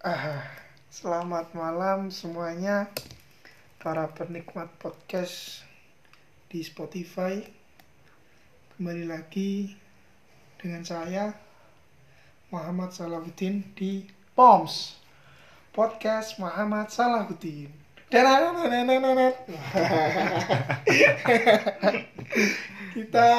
Ah, 0.00 0.48
selamat 0.88 1.52
malam 1.52 2.08
semuanya 2.08 2.88
para 3.76 4.08
penikmat 4.08 4.72
podcast 4.80 5.60
di 6.48 6.64
Spotify. 6.64 7.44
Kembali 8.72 9.04
lagi 9.04 9.76
dengan 10.56 10.88
saya 10.88 11.36
Muhammad 12.48 12.96
Salahuddin 12.96 13.76
di 13.76 14.08
POMS 14.32 14.96
Podcast 15.76 16.40
Muhammad 16.40 16.88
Salahuddin. 16.88 17.68
Kita 22.96 23.30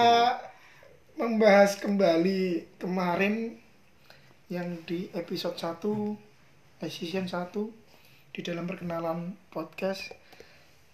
membahas 1.18 1.74
kembali 1.82 2.78
kemarin 2.78 3.58
yang 4.46 4.78
di 4.86 5.10
episode 5.18 5.58
1 5.58 5.66
eh, 5.90 6.30
season 6.90 7.30
1 7.30 7.54
di 8.34 8.42
dalam 8.42 8.66
perkenalan 8.66 9.38
podcast 9.54 10.10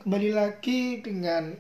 kembali 0.04 0.36
lagi 0.36 1.00
dengan 1.00 1.56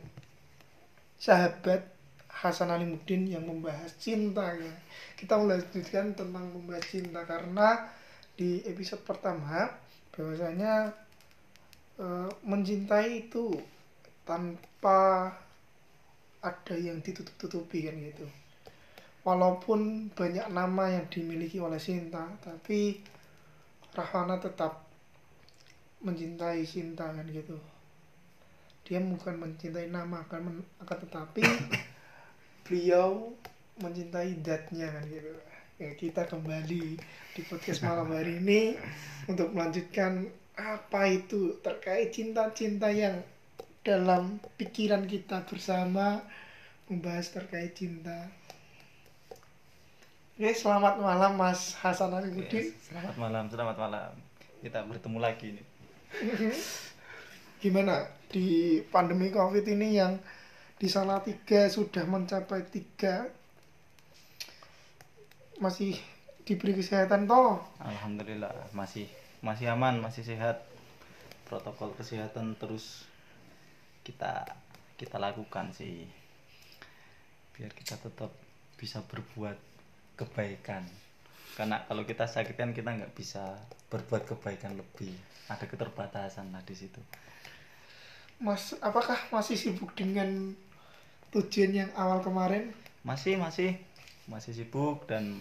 sahabat 1.16 1.88
Hasan 2.28 2.68
Alimuddin 2.68 3.32
yang 3.32 3.48
membahas 3.48 3.96
cinta 3.96 4.52
ya. 4.52 4.74
kita 5.16 5.40
melanjutkan 5.40 6.12
tentang 6.12 6.44
membahas 6.52 6.84
cinta 6.92 7.24
karena 7.24 7.88
di 8.36 8.60
episode 8.68 9.08
pertama 9.08 9.72
bahwasanya 10.12 10.92
eh, 11.96 12.30
mencintai 12.44 13.32
itu 13.32 13.56
tanpa 14.28 15.32
ada 16.44 16.76
yang 16.76 17.00
ditutup-tutupi 17.00 17.88
kan 17.88 17.96
gitu 17.96 18.28
walaupun 19.24 20.12
banyak 20.12 20.48
nama 20.52 21.00
yang 21.00 21.06
dimiliki 21.12 21.60
oleh 21.60 21.80
Sinta 21.80 22.28
tapi 22.40 22.96
Rahwana 23.98 24.38
tetap 24.38 24.86
mencintai 26.06 26.62
Sinta 26.70 27.10
kan 27.10 27.26
gitu. 27.34 27.58
Dia 28.86 29.02
bukan 29.02 29.42
mencintai 29.42 29.90
nama 29.90 30.22
akan 30.22 30.42
men, 30.46 30.58
akan 30.86 30.98
tetapi 31.10 31.42
beliau 32.70 33.34
mencintai 33.82 34.38
datnya 34.46 34.94
kan 34.94 35.04
gitu. 35.10 35.34
Ya 35.82 35.98
kita 35.98 36.30
kembali 36.30 36.86
di 37.34 37.42
podcast 37.50 37.82
malam 37.82 38.14
hari 38.14 38.38
ini 38.38 38.78
untuk 39.26 39.50
melanjutkan 39.58 40.30
apa 40.54 41.02
itu 41.10 41.58
terkait 41.66 42.14
cinta-cinta 42.14 42.94
yang 42.94 43.26
dalam 43.82 44.38
pikiran 44.62 45.10
kita 45.10 45.42
bersama 45.50 46.22
membahas 46.86 47.34
terkait 47.34 47.74
cinta 47.74 48.30
Oke, 50.38 50.54
selamat 50.54 51.02
malam 51.02 51.34
Mas 51.34 51.74
Hasan 51.82 52.14
Alimuddin. 52.14 52.70
Yes, 52.70 52.94
selamat 52.94 53.18
malam, 53.18 53.50
selamat 53.50 53.74
malam. 53.74 54.12
Kita 54.62 54.86
bertemu 54.86 55.18
lagi 55.18 55.58
nih. 55.58 55.66
Gimana 57.58 58.06
di 58.30 58.78
pandemi 58.86 59.34
COVID 59.34 59.66
ini 59.66 59.98
yang 59.98 60.22
di 60.78 60.86
sana 60.86 61.26
tiga 61.26 61.66
sudah 61.74 62.06
mencapai 62.06 62.70
tiga 62.70 63.34
masih 65.58 65.98
diberi 66.46 66.78
kesehatan 66.78 67.26
toh? 67.26 67.58
Alhamdulillah 67.82 68.54
masih 68.78 69.10
masih 69.42 69.74
aman, 69.74 70.06
masih 70.06 70.22
sehat. 70.22 70.62
Protokol 71.50 71.98
kesehatan 71.98 72.54
terus 72.62 73.10
kita 74.06 74.46
kita 75.02 75.18
lakukan 75.18 75.74
sih. 75.74 76.06
Biar 77.58 77.74
kita 77.74 77.98
tetap 77.98 78.30
bisa 78.78 79.02
berbuat 79.02 79.67
kebaikan. 80.18 80.84
Karena 81.54 81.86
kalau 81.86 82.04
kita 82.04 82.26
sakit 82.26 82.58
kan 82.58 82.74
kita 82.74 82.90
nggak 82.92 83.14
bisa 83.14 83.56
berbuat 83.94 84.26
kebaikan 84.26 84.74
lebih. 84.76 85.14
Ada 85.48 85.70
keterbatasan 85.70 86.52
lah 86.52 86.62
di 86.66 86.76
situ. 86.76 87.00
Mas, 88.38 88.78
apakah 88.84 89.18
masih 89.34 89.58
sibuk 89.58 89.96
dengan 89.98 90.54
tujuan 91.34 91.72
yang 91.74 91.92
awal 91.98 92.22
kemarin? 92.22 92.70
Masih 93.02 93.40
masih 93.40 93.80
masih 94.28 94.52
sibuk 94.52 95.08
dan 95.08 95.40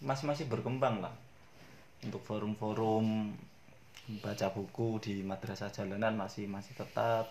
masih 0.00 0.24
masih 0.24 0.44
berkembang 0.48 1.04
lah 1.04 1.12
untuk 2.00 2.24
forum-forum 2.24 3.36
baca 4.24 4.48
buku 4.56 4.96
di 5.04 5.14
madrasah 5.20 5.68
jalanan 5.68 6.16
masih 6.16 6.48
masih 6.48 6.72
tetap 6.72 7.28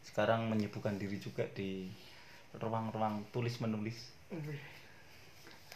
sekarang 0.00 0.48
menyibukkan 0.48 0.96
diri 0.96 1.20
juga 1.20 1.44
di 1.52 1.92
ruang-ruang 2.56 3.28
tulis 3.34 3.60
menulis 3.60 4.16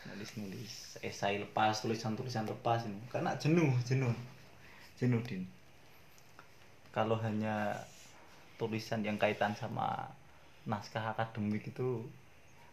nulis 0.08 0.30
nulis 0.40 0.72
esai 1.04 1.36
lepas 1.36 1.84
tulisan 1.84 2.16
tulisan 2.16 2.48
lepas 2.48 2.86
ini. 2.88 3.00
Karena 3.12 3.36
jenuh 3.36 3.72
jenuh? 3.84 4.12
Jenuh 4.96 5.20
din. 5.24 5.44
Kalau 6.90 7.20
hanya 7.20 7.76
tulisan 8.56 9.00
yang 9.04 9.16
kaitan 9.16 9.56
sama 9.56 10.10
naskah 10.68 11.16
akademik 11.16 11.68
itu 11.68 12.04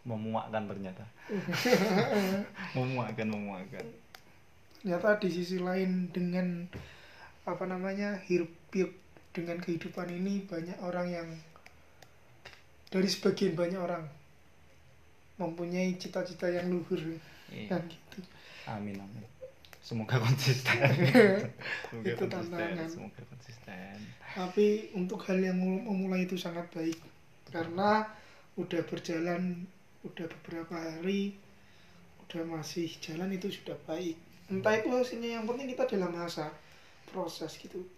memuakkan 0.04 0.64
ternyata. 0.68 1.04
Memuakkan 2.76 3.28
memuakkan. 3.28 3.86
Ternyata 4.80 5.20
di 5.20 5.28
sisi 5.28 5.60
lain 5.60 6.08
dengan 6.12 6.68
apa 7.48 7.64
namanya 7.64 8.20
hirup 8.28 8.50
dengan 9.32 9.56
kehidupan 9.60 10.08
ini 10.12 10.44
banyak 10.44 10.78
orang 10.84 11.08
yang 11.08 11.28
dari 12.88 13.08
sebagian 13.08 13.56
banyak 13.56 13.80
orang 13.80 14.04
mempunyai 15.38 15.94
cita-cita 15.96 16.46
yang 16.46 16.68
luhur 16.68 16.98
Iya. 17.48 17.72
kan 17.72 17.82
gitu. 17.86 18.18
amin 18.68 18.98
amin 18.98 19.24
semoga 19.80 20.20
konsisten 20.20 20.76
semoga 21.88 22.04
Itu 22.04 22.24
konsisten 22.28 22.52
tantangan. 22.52 22.88
semoga 22.90 23.22
konsisten 23.24 23.96
Tapi 24.28 24.66
untuk 24.92 25.24
hal 25.24 25.40
yang 25.40 25.56
mem- 25.56 25.88
memulai 25.88 26.28
itu 26.28 26.36
sangat 26.36 26.68
baik 26.70 27.00
karena 27.48 28.04
udah 28.54 28.82
berjalan 28.84 29.64
udah 30.04 30.26
beberapa 30.28 30.76
hari 30.76 31.32
udah 32.28 32.44
masih 32.44 32.92
jalan 33.00 33.32
itu 33.32 33.48
sudah 33.48 33.74
baik. 33.88 34.20
Entah 34.52 34.76
itu 34.76 34.92
hasilnya 34.92 35.40
yang 35.40 35.48
penting 35.48 35.72
kita 35.72 35.88
dalam 35.88 36.12
masa 36.12 36.52
proses 37.08 37.56
gitu. 37.56 37.88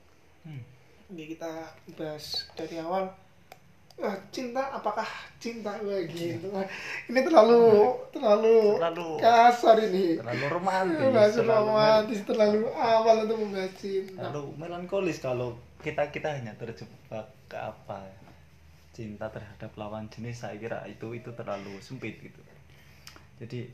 Hmm. 0.47 0.63
Jadi 1.11 1.35
kita 1.35 1.51
bahas 1.99 2.47
dari 2.55 2.79
awal 2.79 3.11
ah, 3.99 4.17
cinta 4.31 4.63
apakah 4.71 5.05
cinta 5.37 5.75
Wah, 5.77 6.01
gitu. 6.07 6.47
Ini 7.11 7.21
terlalu 7.21 7.61
terlalu 8.11 8.79
terlalu 8.79 9.09
kasar 9.19 9.77
ini. 9.83 10.15
terlalu 10.17 10.45
romantis 10.47 10.97
Terlalu 11.01 11.35
terlalu, 11.35 11.67
romantis, 11.67 12.19
terlalu 12.23 12.61
awal 12.73 13.17
untuk 13.25 13.39
membahas 13.39 13.73
cinta. 13.75 14.15
terlalu 14.17 14.43
melankolis 14.57 15.19
kalau 15.19 15.49
kita 15.81 16.09
kita 16.09 16.29
hanya 16.31 16.53
terjebak 16.55 17.27
ke 17.49 17.57
apa 17.57 18.05
cinta 18.93 19.27
terhadap 19.29 19.71
lawan 19.75 20.07
jenis 20.09 20.45
saya 20.45 20.55
kira 20.55 20.85
itu 20.85 21.11
itu 21.13 21.31
terlalu 21.33 21.73
sempit 21.81 22.21
gitu 22.21 22.43
jadi 23.41 23.73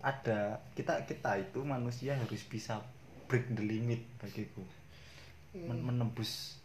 ada 0.00 0.62
kita 0.72 1.04
kita 1.04 1.36
itu 1.38 1.60
manusia 1.60 2.16
harus 2.16 2.40
bisa 2.46 2.80
break 3.28 3.52
the 3.52 3.60
limit 3.60 4.00
bagiku 4.16 4.64
Men- 5.52 5.82
menembus 5.82 6.56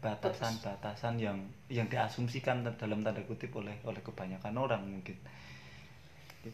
batasan-batasan 0.00 1.16
yang 1.18 1.38
yang 1.72 1.88
diasumsikan 1.88 2.62
dalam 2.76 3.00
tanda 3.00 3.24
kutip 3.24 3.56
oleh 3.56 3.80
oleh 3.88 4.00
kebanyakan 4.04 4.54
orang 4.56 4.82
mungkin. 4.84 5.16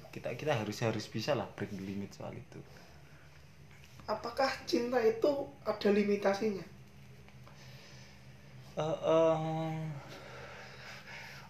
Kita 0.09 0.33
kita 0.39 0.57
harus 0.57 0.81
harus 0.81 1.05
bisa 1.11 1.37
lah 1.37 1.45
break 1.53 1.75
the 1.75 1.83
limit 1.85 2.15
soal 2.15 2.33
itu. 2.33 2.61
Apakah 4.09 4.49
cinta 4.65 4.99
itu 5.05 5.47
ada 5.69 5.89
limitasinya? 5.93 6.65
Eh, 8.73 8.81
eh. 8.81 9.77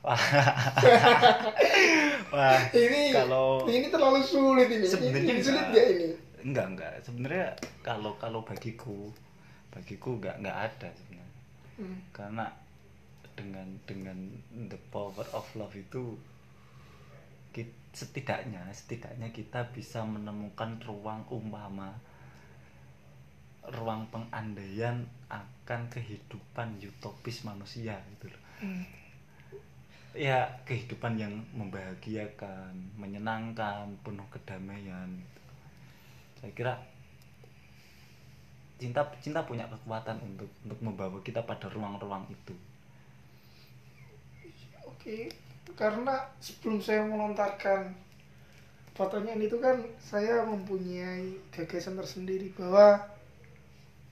wah 2.35 2.59
ini 2.75 3.15
kalau 3.15 3.63
ini 3.71 3.87
terlalu 3.87 4.27
sulit 4.27 4.67
ini. 4.67 4.87
Sebenarnya 4.91 5.39
sulit 5.39 5.67
nggak 5.71 5.87
ini? 5.95 6.09
Enggak 6.43 6.67
enggak. 6.75 6.93
Sebenarnya 7.07 7.55
kalau 7.87 8.19
kalau 8.19 8.43
bagiku 8.43 9.15
bagiku 9.71 10.19
enggak 10.19 10.43
enggak 10.43 10.59
ada 10.59 10.89
sebenarnya 10.99 11.22
Hmm. 11.83 11.99
karena 12.15 12.47
dengan 13.35 13.67
dengan 13.83 14.19
the 14.71 14.79
power 14.95 15.27
of 15.35 15.43
love 15.59 15.75
itu 15.75 16.15
setidaknya 17.93 18.65
setidaknya 18.73 19.29
kita 19.35 19.69
bisa 19.75 20.01
menemukan 20.07 20.81
ruang 20.87 21.27
umpama 21.29 21.93
ruang 23.69 24.09
pengandaian 24.09 25.05
akan 25.29 25.91
kehidupan 25.93 26.81
utopis 26.81 27.45
manusia 27.45 27.99
gitu 28.17 28.31
loh 28.31 28.43
Hmm. 28.63 28.87
ya 30.15 30.47
kehidupan 30.63 31.19
yang 31.19 31.35
membahagiakan 31.51 32.71
menyenangkan 32.95 33.91
penuh 34.07 34.29
kedamaian 34.31 35.11
gitu. 35.19 35.43
saya 36.39 36.53
kira 36.55 36.73
cinta 38.83 39.03
cinta 39.25 39.41
punya 39.51 39.65
kekuatan 39.73 40.17
untuk 40.29 40.51
untuk 40.65 40.79
membawa 40.87 41.19
kita 41.27 41.41
pada 41.51 41.67
ruang-ruang 41.75 42.25
itu. 42.37 42.55
Oke 44.91 45.17
karena 45.81 46.15
sebelum 46.47 46.79
saya 46.85 47.01
melontarkan 47.09 47.81
fotonya 48.97 49.33
ini 49.39 49.47
tuh 49.53 49.61
kan 49.67 49.77
saya 50.11 50.45
mempunyai 50.53 51.25
gagasan 51.55 51.95
tersendiri 52.01 52.53
bahwa 52.59 52.87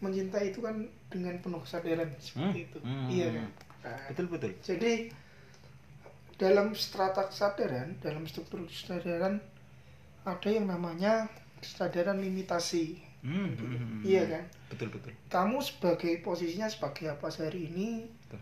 mencintai 0.04 0.50
itu 0.52 0.60
kan 0.66 0.76
dengan 1.12 1.34
penuh 1.44 1.60
kesadaran 1.64 2.10
seperti 2.20 2.56
Hmm, 2.56 2.68
itu. 2.68 2.78
Hmm, 2.82 3.08
iya 3.14 3.28
hmm. 3.28 3.36
kan? 3.36 3.48
Nah, 3.84 4.04
betul 4.08 4.26
betul. 4.32 4.52
jadi 4.64 4.92
dalam 6.42 6.68
strata 6.84 7.22
kesadaran 7.30 7.88
dalam 8.04 8.24
struktur 8.30 8.60
kesadaran 8.70 9.34
ada 10.32 10.48
yang 10.56 10.66
namanya 10.72 11.28
kesadaran 11.60 12.18
limitasi 12.24 12.84
Hmm, 13.20 13.52
hmm, 13.52 13.76
hmm, 13.76 14.00
iya 14.00 14.22
hmm. 14.24 14.32
kan 14.32 14.44
betul 14.72 14.88
betul 14.96 15.12
kamu 15.28 15.58
sebagai 15.60 16.12
posisinya 16.24 16.68
sebagai 16.72 17.12
apa 17.12 17.28
sehari 17.28 17.68
ini 17.68 18.08
Betul. 18.24 18.40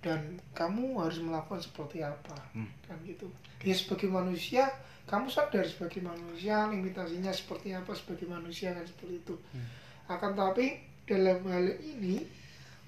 dan 0.00 0.20
kamu 0.56 0.96
harus 1.04 1.20
melakukan 1.20 1.60
seperti 1.60 2.00
apa 2.00 2.32
Hmm. 2.56 2.70
kan 2.88 2.96
gitu 3.04 3.28
ya 3.60 3.76
sebagai 3.76 4.08
manusia 4.08 4.72
kamu 5.04 5.28
sadar 5.28 5.66
sebagai 5.68 6.00
manusia 6.00 6.64
limitasinya 6.72 7.28
seperti 7.28 7.76
apa 7.76 7.92
sebagai 7.92 8.24
manusia 8.24 8.72
kan 8.72 8.88
seperti 8.88 9.20
itu 9.20 9.34
Hmm. 9.52 9.68
akan 10.08 10.32
tapi 10.32 10.80
dalam 11.04 11.44
hal 11.44 11.66
ini 11.82 12.24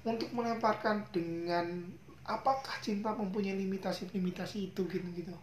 untuk 0.03 0.33
melemparkan 0.33 1.05
dengan 1.13 1.93
apakah 2.23 2.79
cinta 2.79 3.11
mempunyai 3.13 3.53
limitasi-limitasi 3.53 4.71
itu 4.71 4.81
gitu 4.87 5.07
gitu 5.13 5.35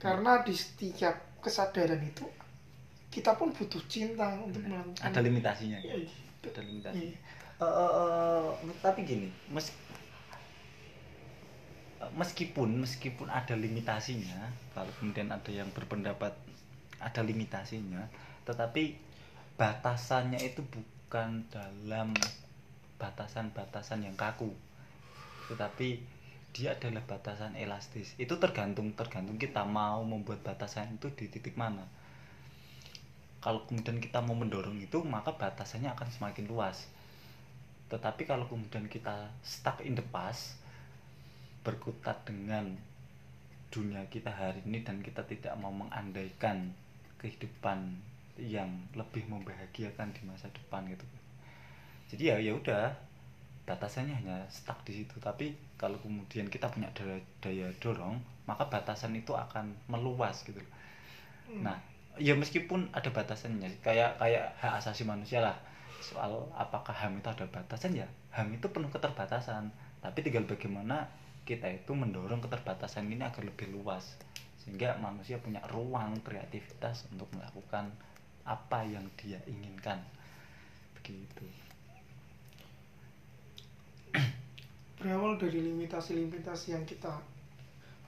karena 0.00 0.40
di 0.42 0.52
setiap 0.56 1.38
kesadaran 1.38 2.00
itu 2.00 2.24
kita 3.14 3.38
pun 3.38 3.54
butuh 3.54 3.78
cinta 3.86 4.34
untuk 4.42 4.58
melakukan 4.66 4.98
ada 4.98 5.20
limitasinya 5.22 5.78
Ya, 5.78 5.94
gitu. 6.02 6.50
ada 6.50 6.60
limitasi 6.66 6.98
Iya. 6.98 7.14
Eh, 7.54 7.62
eh, 7.62 7.92
eh, 8.02 8.74
tapi 8.82 9.06
gini 9.06 9.30
mes 9.54 9.70
eh, 12.02 12.10
meskipun 12.18 12.82
meskipun 12.82 13.30
ada 13.30 13.54
limitasinya 13.54 14.50
kalau 14.74 14.90
kemudian 14.98 15.30
ada 15.30 15.50
yang 15.54 15.70
berpendapat 15.70 16.34
ada 16.98 17.20
limitasinya 17.22 18.02
tetapi 18.44 18.98
batasannya 19.54 20.42
itu 20.42 20.66
bukan 20.66 21.46
dalam 21.48 22.10
batasan-batasan 22.98 24.02
yang 24.02 24.16
kaku 24.18 24.50
tetapi 25.46 26.02
dia 26.54 26.74
adalah 26.74 27.02
batasan 27.06 27.54
elastis 27.54 28.14
itu 28.18 28.34
tergantung 28.38 28.94
tergantung 28.94 29.38
kita 29.38 29.62
mau 29.66 30.02
membuat 30.02 30.42
batasan 30.42 30.98
itu 30.98 31.10
di 31.14 31.26
titik 31.30 31.54
mana 31.54 31.86
kalau 33.44 33.60
kemudian 33.68 34.00
kita 34.00 34.24
mau 34.24 34.32
mendorong 34.32 34.80
itu 34.80 35.04
maka 35.04 35.36
batasannya 35.36 35.92
akan 35.92 36.08
semakin 36.08 36.48
luas. 36.48 36.88
Tetapi 37.92 38.24
kalau 38.24 38.48
kemudian 38.48 38.88
kita 38.88 39.28
stuck 39.44 39.84
in 39.84 39.92
the 39.92 40.06
past 40.08 40.56
berkutat 41.60 42.24
dengan 42.24 42.72
dunia 43.68 44.00
kita 44.08 44.32
hari 44.32 44.64
ini 44.64 44.80
dan 44.80 45.04
kita 45.04 45.20
tidak 45.28 45.52
mau 45.60 45.68
mengandaikan 45.68 46.72
kehidupan 47.20 48.00
yang 48.40 48.72
lebih 48.96 49.28
membahagiakan 49.28 50.16
di 50.16 50.24
masa 50.24 50.48
depan 50.48 50.88
gitu. 50.88 51.04
Jadi 52.16 52.32
ya 52.32 52.36
ya 52.40 52.56
udah 52.56 52.96
batasannya 53.68 54.24
hanya 54.24 54.40
stuck 54.48 54.80
di 54.88 55.04
situ. 55.04 55.20
Tapi 55.20 55.52
kalau 55.76 56.00
kemudian 56.00 56.48
kita 56.48 56.72
punya 56.72 56.88
daya, 56.96 57.20
daya 57.44 57.68
dorong 57.76 58.16
maka 58.48 58.72
batasan 58.72 59.12
itu 59.12 59.36
akan 59.36 59.76
meluas 59.92 60.40
gitu. 60.48 60.60
Hmm. 61.48 61.60
Nah, 61.60 61.76
ya 62.20 62.34
meskipun 62.38 62.90
ada 62.94 63.10
batasannya, 63.10 63.80
kayak 63.82 64.18
kayak 64.20 64.54
hak 64.58 64.74
asasi 64.82 65.02
manusia 65.06 65.42
lah. 65.42 65.56
Soal 66.04 66.48
apakah 66.52 66.92
HAM 66.92 67.18
itu 67.18 67.28
ada 67.32 67.46
batasan 67.48 67.96
ya? 67.96 68.06
HAM 68.34 68.54
itu 68.54 68.68
penuh 68.68 68.92
keterbatasan, 68.92 69.72
tapi 70.04 70.20
tinggal 70.20 70.44
bagaimana 70.44 71.08
kita 71.48 71.68
itu 71.70 71.92
mendorong 71.96 72.44
keterbatasan 72.44 73.08
ini 73.08 73.24
agar 73.24 73.44
lebih 73.44 73.72
luas 73.72 74.16
sehingga 74.64 74.96
manusia 74.96 75.36
punya 75.36 75.60
ruang 75.68 76.16
kreativitas 76.24 77.04
untuk 77.12 77.28
melakukan 77.36 77.92
apa 78.48 78.80
yang 78.88 79.04
dia 79.20 79.36
inginkan. 79.44 80.00
Begitu. 80.96 81.44
berawal 85.04 85.36
dari 85.36 85.60
limitasi-limitasi 85.60 86.72
yang 86.72 86.88
kita 86.88 87.20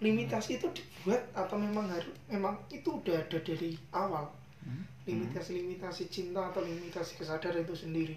limitasi 0.05 0.51
itu 0.59 0.69
dibuat 0.79 1.23
atau 1.43 1.57
memang 1.67 1.87
harus 1.95 2.15
memang 2.33 2.55
itu 2.79 2.89
udah 3.01 3.17
ada 3.25 3.39
dari 3.49 3.71
awal 4.03 4.27
Hmm? 4.67 4.83
limitasi-limitasi 5.09 6.05
cinta 6.15 6.41
atau 6.51 6.61
limitasi 6.69 7.13
kesadaran 7.21 7.63
itu 7.67 7.77
sendiri 7.85 8.17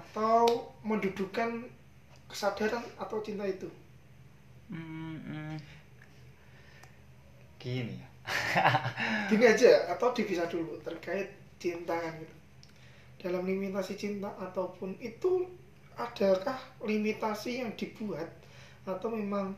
atau 0.00 0.44
mendudukkan 0.88 1.50
kesadaran 2.30 2.84
atau 3.02 3.18
cinta 3.26 3.44
itu 3.54 3.68
Hmm, 4.70 5.16
hmm. 5.26 5.56
Gini 7.58 7.98
ya. 8.00 8.08
gini 9.28 9.44
aja 9.48 9.88
atau 9.92 10.12
dipisah 10.16 10.46
dulu 10.52 10.76
terkait 10.84 11.28
cinta 11.62 11.96
kan 11.96 12.12
gitu 12.20 12.34
dalam 13.22 13.42
limitasi 13.48 13.94
cinta 13.98 14.30
ataupun 14.46 14.98
itu 15.02 15.46
adakah 15.98 16.58
limitasi 16.84 17.62
yang 17.64 17.72
dibuat 17.80 18.28
atau 18.86 19.08
memang 19.12 19.54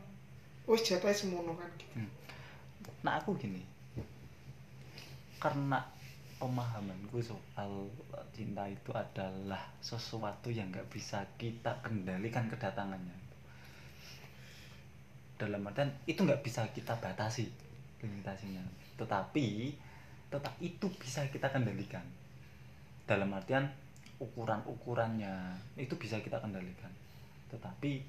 wis 0.71 0.87
jatah 0.87 1.11
semono 1.11 1.51
kan 1.59 1.67
gitu. 1.75 1.99
Nah 3.03 3.19
aku 3.19 3.35
gini, 3.35 3.59
karena 5.41 5.83
pemahamanku 6.39 7.19
soal 7.19 7.91
cinta 8.31 8.63
itu 8.71 8.95
adalah 8.95 9.59
sesuatu 9.83 10.47
yang 10.47 10.71
nggak 10.71 10.87
bisa 10.87 11.19
kita 11.35 11.75
kendalikan 11.83 12.47
kedatangannya. 12.47 13.19
Dalam 15.35 15.65
artian 15.67 15.91
itu 16.07 16.23
nggak 16.23 16.39
bisa 16.45 16.63
kita 16.71 16.95
batasi 17.01 17.51
limitasinya, 17.99 18.61
tetapi 18.95 19.75
tetap 20.31 20.55
itu 20.63 20.87
bisa 20.95 21.27
kita 21.27 21.51
kendalikan. 21.51 22.05
Dalam 23.03 23.33
artian 23.35 23.67
ukuran-ukurannya 24.21 25.57
itu 25.75 25.97
bisa 25.97 26.21
kita 26.21 26.39
kendalikan, 26.39 26.93
tetapi 27.49 28.05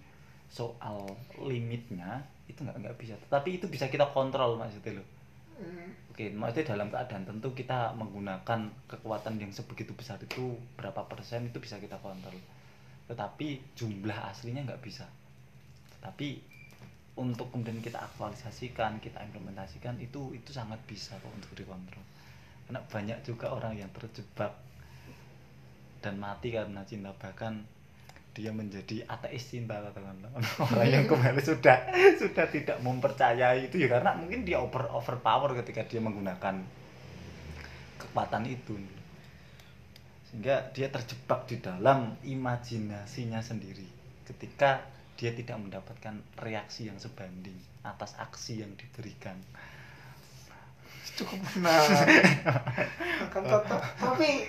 soal 0.53 1.09
limitnya 1.41 2.21
itu 2.53 2.61
nggak 2.63 2.77
nggak 2.77 2.97
bisa. 3.01 3.17
Tetapi 3.29 3.59
itu 3.59 3.67
bisa 3.73 3.89
kita 3.89 4.07
kontrol 4.13 4.61
maksudnya 4.61 5.01
loh. 5.01 5.09
Hmm, 5.57 5.89
oke 6.13 6.25
maksudnya 6.33 6.77
dalam 6.77 6.89
keadaan 6.89 7.25
tentu 7.29 7.49
kita 7.53 7.93
menggunakan 7.97 8.61
kekuatan 8.89 9.37
yang 9.41 9.53
sebegitu 9.53 9.93
besar 9.93 10.21
itu 10.21 10.57
berapa 10.77 11.05
persen 11.09 11.49
itu 11.49 11.59
bisa 11.59 11.81
kita 11.81 11.97
kontrol. 12.01 12.37
Tetapi 13.09 13.77
jumlah 13.77 14.19
aslinya 14.29 14.69
nggak 14.69 14.83
bisa. 14.85 15.09
Tapi 16.03 16.41
untuk 17.13 17.53
kemudian 17.53 17.85
kita 17.85 18.01
aktualisasikan 18.01 18.97
kita 19.05 19.21
implementasikan 19.21 20.01
itu 20.01 20.33
itu 20.33 20.51
sangat 20.53 20.81
bisa 20.89 21.17
kok 21.21 21.33
untuk 21.33 21.53
dikontrol. 21.53 22.05
Karena 22.69 22.81
banyak 22.89 23.19
juga 23.27 23.53
orang 23.53 23.77
yang 23.77 23.91
terjebak 23.93 24.57
dan 26.01 26.17
mati 26.17 26.51
karena 26.51 26.83
cinta. 26.89 27.13
Bahkan 27.13 27.82
dia 28.33 28.49
menjadi 28.49 29.05
ateis 29.05 29.45
cinta 29.53 29.77
katakanlah 29.77 30.33
orang 30.73 30.89
yang 30.89 31.05
kembali 31.05 31.41
sudah 31.45 31.93
sudah 32.17 32.49
tidak 32.49 32.81
mempercayai 32.81 33.69
itu 33.69 33.77
ya 33.77 33.93
karena 33.93 34.17
mungkin 34.17 34.49
dia 34.49 34.57
over 34.57 34.89
overpower 34.89 35.53
ketika 35.61 35.85
dia 35.85 36.01
menggunakan 36.01 36.65
kekuatan 38.01 38.49
itu. 38.49 38.77
Sehingga 40.29 40.73
dia 40.73 40.89
terjebak 40.89 41.45
di 41.45 41.61
dalam 41.61 42.17
imajinasinya 42.25 43.45
sendiri 43.45 43.85
ketika 44.25 44.81
dia 45.21 45.37
tidak 45.37 45.61
mendapatkan 45.61 46.25
reaksi 46.41 46.89
yang 46.89 46.97
sebanding 46.97 47.55
atas 47.85 48.17
aksi 48.17 48.65
yang 48.65 48.73
diberikan. 48.81 49.37
Cukup 51.21 51.37
benar. 51.53 51.85
Akan 53.29 53.45
tetap 53.45 53.81
tapi 54.01 54.49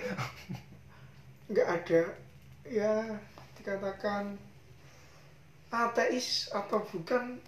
nggak 1.52 1.68
ada 1.68 2.02
ya 2.64 3.20
dikatakan 3.64 4.36
ateis 5.72 6.52
atau 6.52 6.84
bukan 6.84 7.40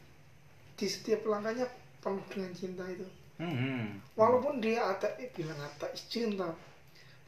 di 0.80 0.86
setiap 0.88 1.28
langkahnya 1.28 1.68
penuh 2.00 2.24
dengan 2.32 2.52
cinta 2.56 2.84
itu 2.88 3.04
Hmm. 3.36 4.00
walaupun 4.16 4.64
dia 4.64 4.80
ateis 4.80 5.28
bilang 5.36 5.60
ateis 5.60 6.08
cinta 6.08 6.48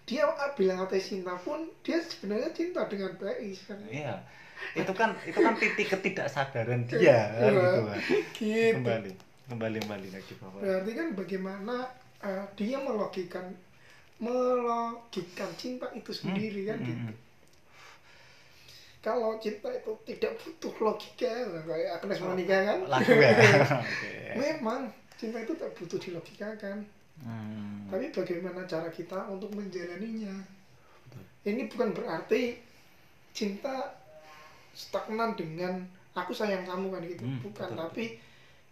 dia 0.08 0.24
bilang 0.56 0.80
ateis 0.80 1.12
cinta 1.12 1.36
pun 1.36 1.68
dia 1.84 2.00
sebenarnya 2.00 2.48
cinta 2.56 2.88
dengan 2.88 3.12
ateis 3.12 3.60
kan 3.68 3.76
Iya. 3.84 4.24
Itu 4.72 4.96
kan 4.96 5.12
itu 5.28 5.36
kan 5.36 5.54
titik 5.60 5.92
ketidaksadaran 5.92 6.80
dia 6.88 6.96
kan, 6.96 7.52
Iya. 7.52 7.60
gitu 7.60 7.80
kan. 7.84 8.00
gitu 8.40 8.72
Kembali, 8.80 9.10
kembali 9.52 9.76
kembali 9.84 10.08
lagi 10.16 10.32
bahwa 10.40 10.58
berarti 10.64 10.92
kan 10.96 11.08
bagaimana 11.12 11.74
eh, 12.24 12.44
dia 12.56 12.76
melogikan 12.80 13.46
melogikan 14.16 15.50
cinta 15.60 15.92
itu 15.92 16.10
sendiri 16.10 16.72
kan 16.72 16.80
Hmm, 16.80 16.88
gitu 16.88 17.12
hmm, 17.12 17.27
kalau 18.98 19.38
cinta 19.38 19.70
itu 19.70 19.92
tidak 20.04 20.34
butuh 20.36 20.74
logika 20.80 21.30
kayak 21.64 21.90
Agnes 21.98 22.18
Monica 22.18 22.56
kan 22.66 22.78
lagu 22.86 23.12
ya. 23.14 23.32
Memang 24.42 24.90
cinta 25.14 25.38
itu 25.40 25.54
tak 25.54 25.70
butuh 25.74 25.98
dilogikakan 25.98 26.84
Hmm. 27.18 27.90
tapi 27.90 28.14
bagaimana 28.14 28.62
cara 28.62 28.86
kita 28.94 29.26
untuk 29.26 29.50
menjalaninya 29.50 30.38
ini 31.42 31.66
bukan 31.66 31.90
berarti 31.90 32.54
cinta 33.34 33.98
stagnan 34.70 35.34
dengan 35.34 35.82
aku 36.14 36.30
sayang 36.30 36.62
kamu 36.62 36.94
kan 36.94 37.02
gitu 37.02 37.26
Hmm, 37.26 37.42
bukan 37.42 37.74
betul, 37.74 37.82
tapi 37.82 38.04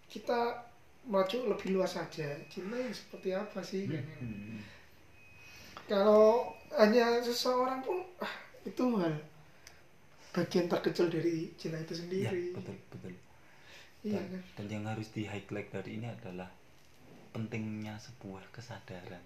kita 0.07 0.63
maju 1.11 1.39
lebih 1.51 1.75
luas 1.75 1.99
saja 1.99 2.39
cinta 2.47 2.79
yang 2.79 2.95
seperti 2.95 3.35
apa 3.35 3.59
sih 3.67 3.91
kan? 3.91 4.07
Hmm. 4.23 4.63
kalau 5.91 6.47
hanya 6.75 7.19
seseorang 7.23 7.83
pun 7.83 8.03
ah, 8.19 8.31
itu 8.63 8.85
hal 8.95 9.15
bagian 10.37 10.67
terkecil 10.73 11.07
dari 11.15 11.37
cinta 11.61 11.79
itu 11.85 11.95
Ya, 12.25 12.33
sendiri 12.33 12.45
betul 12.55 12.77
betul. 12.93 13.15
iya 14.05 14.21
Dan, 14.21 14.27
kan 14.31 14.43
dan 14.57 14.67
yang 14.75 14.85
harus 14.91 15.09
di 15.17 15.23
highlight 15.33 15.69
dari 15.75 15.91
ini 15.99 16.09
adalah 16.17 16.51
pentingnya 17.35 17.95
sebuah 18.07 18.45
kesadaran. 18.57 19.25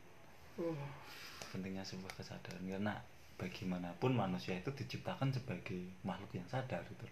oh, 0.59 0.77
Pentingnya 1.53 1.85
sebuah 1.91 2.13
kesadaran 2.19 2.63
karena 2.73 2.95
bagaimanapun 3.41 4.13
manusia 4.23 4.55
itu 4.63 4.71
diciptakan 4.81 5.29
sebagai 5.37 5.81
makhluk 6.09 6.31
yang 6.39 6.47
sadar 6.53 6.83
itu. 6.95 7.07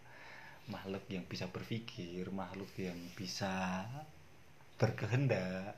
Makhluk 0.74 1.04
yang 1.14 1.24
bisa 1.32 1.46
berpikir, 1.56 2.24
makhluk 2.42 2.72
yang 2.86 2.98
bisa 3.18 3.54
berkehendak, 4.80 5.74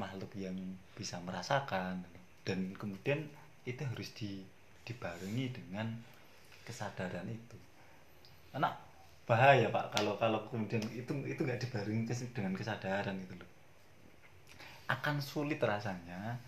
makhluk 0.00 0.32
yang 0.44 0.56
bisa 0.98 1.16
merasakan 1.26 1.94
dan 2.46 2.58
kemudian 2.80 3.20
itu 3.70 3.82
harus 3.90 4.08
di, 4.18 4.32
dibarengi 4.86 5.46
dengan 5.58 5.86
kesadaran 6.72 7.28
itu. 7.28 7.56
Karena 8.48 8.72
bahaya 9.28 9.70
pak 9.70 9.94
kalau 9.94 10.16
kalau 10.18 10.40
kemudian 10.50 10.82
itu 10.90 11.12
itu 11.28 11.40
nggak 11.44 11.60
dibarengi 11.62 12.08
dengan 12.32 12.56
kesadaran 12.56 13.14
gitu 13.20 13.36
loh. 13.36 13.50
Akan 14.88 15.20
sulit 15.20 15.60
rasanya 15.60 16.40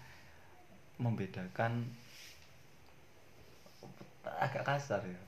membedakan 0.97 1.85
agak 4.25 4.65
kasar 4.65 5.05
ya. 5.05 5.21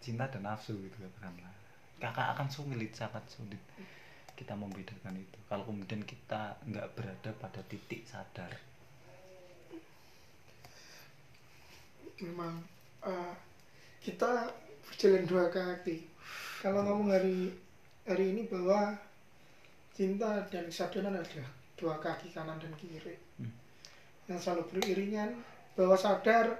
Cinta 0.00 0.24
dan 0.32 0.48
nafsu 0.48 0.72
gitu 0.80 0.96
katakanlah. 0.96 1.52
Kakak 2.00 2.32
akan 2.32 2.48
sulit 2.48 2.96
sangat 2.96 3.20
sulit 3.28 3.60
kita 4.32 4.56
membedakan 4.56 5.20
itu. 5.20 5.38
Kalau 5.44 5.68
kemudian 5.68 6.00
kita 6.08 6.56
nggak 6.64 6.96
berada 6.96 7.30
pada 7.36 7.60
titik 7.68 8.08
sadar. 8.08 8.48
Memang 12.24 12.64
eh, 13.04 13.34
kita 14.00 14.48
berjalan 14.88 15.24
dua 15.28 15.52
kaki. 15.52 16.08
Kalau 16.64 16.80
ngomong 16.84 17.12
hari 17.12 17.52
hari 18.08 18.32
ini 18.32 18.48
bahwa 18.48 18.96
cinta 19.92 20.40
dan 20.48 20.64
kesadaran 20.68 21.20
ada 21.20 21.44
dua 21.76 22.00
kaki 22.00 22.32
kanan 22.32 22.56
dan 22.56 22.72
kiri. 22.80 23.16
Hmm. 23.36 23.52
yang 24.30 24.38
selalu 24.38 24.62
beriringan 24.70 25.34
bahwa 25.74 25.98
sadar 25.98 26.54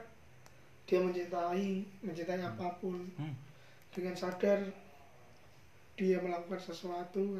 dia 0.84 0.98
mencintai 1.00 1.86
mencintai 2.04 2.42
apa 2.44 2.76
pun. 2.80 2.98
Hmm. 3.16 3.34
dengan 3.90 4.14
sadar 4.14 4.62
dia 5.98 6.22
melakukan 6.22 6.62
sesuatu 6.62 7.36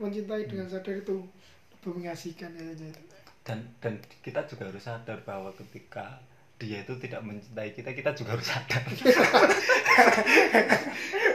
mencintai 0.00 0.48
dengan 0.48 0.66
sadar 0.66 1.02
itu 1.02 1.22
lebih 1.78 1.92
mengasihkan 1.98 2.54
ya 2.54 2.64
itu. 2.74 2.88
Dan 3.42 3.66
dan 3.82 3.98
kita 4.22 4.46
juga 4.46 4.70
harus 4.70 4.82
sadar 4.82 5.18
bahwa 5.26 5.50
ketika 5.58 6.22
dia 6.62 6.78
itu 6.86 6.94
tidak 7.02 7.26
mencintai 7.26 7.74
kita 7.74 7.90
kita 7.90 8.14
juga 8.14 8.38
harus 8.38 8.46
sadar. 8.46 8.82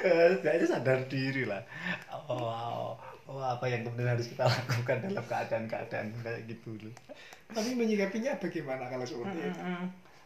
Setidaknya 0.08 0.68
sadar 0.68 1.00
diri 1.12 1.44
lah. 1.44 1.60
Oh, 2.32 2.96
oh 3.28 3.44
apa 3.44 3.68
yang 3.68 3.84
kemudian 3.84 4.16
harus 4.16 4.32
kita 4.32 4.48
lakukan 4.48 5.04
dalam 5.04 5.26
keadaan-keadaan 5.28 6.16
kayak 6.24 6.48
gitu 6.48 6.80
loh. 6.80 6.94
Tapi 7.52 7.76
menyikapinya 7.76 8.40
bagaimana 8.40 8.88
kalau 8.88 9.04
seperti 9.04 9.52
itu? 9.52 9.60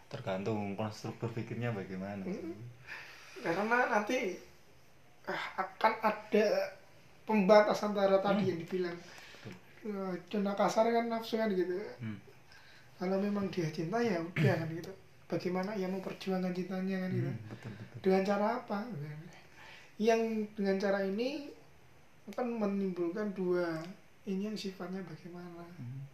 Tergantung 0.07 0.77
konstruk 0.77 1.17
berpikirnya 1.17 1.73
bagaimana 1.73 2.21
sih. 2.27 2.53
karena 3.41 3.89
nanti 3.89 4.37
ah, 5.25 5.43
akan 5.57 5.93
ada 5.97 6.45
pembatas 7.25 7.81
antara 7.81 8.21
tadi 8.21 8.45
Hmm. 8.45 8.49
yang 8.53 8.59
dibilang 8.61 8.97
eh, 9.81 10.13
cinta 10.29 10.53
kasar 10.53 10.85
kan 10.85 11.09
nafsu 11.09 11.41
kan 11.41 11.49
gitu. 11.49 11.73
Hmm. 11.97 12.21
Kalau 13.01 13.17
memang 13.17 13.49
dia 13.49 13.65
cinta 13.73 13.97
ya 13.97 14.21
udah 14.21 14.53
kan 14.61 14.69
gitu. 14.69 14.93
Bagaimana 15.25 15.73
ia 15.73 15.89
memperjuangkan 15.89 16.53
cintanya 16.53 17.01
kan 17.01 17.09
gitu. 17.09 17.31
Hmm, 17.33 17.49
betul 17.49 17.71
betul. 17.73 17.97
Dengan 18.05 18.21
cara 18.21 18.45
apa? 18.61 18.79
Yang 19.97 20.21
dengan 20.53 20.77
cara 20.77 20.99
ini 21.01 21.49
akan 22.29 22.61
menimbulkan 22.61 23.33
dua 23.33 23.81
ini 24.29 24.45
yang 24.45 24.53
sifatnya 24.53 25.01
bagaimana. 25.01 25.65
Hmm. 25.81 26.05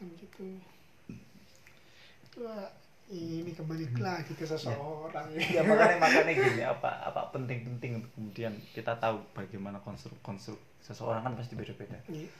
kan 0.00 0.08
gitu. 0.16 0.56
Wah, 2.40 2.72
ini 3.12 3.52
kembali 3.52 4.00
lagi 4.00 4.32
ke 4.32 4.48
seseorang. 4.48 5.28
Ya 5.52 5.60
makanya 5.60 6.00
makanya 6.00 6.32
gini 6.32 6.64
apa 6.64 7.04
apa 7.04 7.28
penting-penting 7.36 8.00
untuk 8.00 8.12
kemudian 8.16 8.56
kita 8.72 8.96
tahu 8.96 9.20
bagaimana 9.36 9.76
konstruk 9.84 10.16
konstruk 10.24 10.56
seseorang 10.80 11.20
kan 11.20 11.36
pasti 11.36 11.52
beda-beda. 11.52 12.00
Iya. 12.08 12.32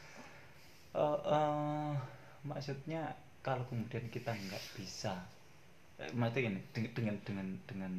Eh, 0.97 1.19
eh, 1.21 1.93
maksudnya 2.49 3.13
kalau 3.49 3.65
kemudian 3.73 4.05
kita 4.13 4.37
nggak 4.37 4.65
bisa 4.77 5.17
eh, 5.97 6.13
maksudnya 6.13 6.61
dengan 6.77 6.93
dengan 6.93 7.17
dengan 7.25 7.47
dengan 7.65 7.93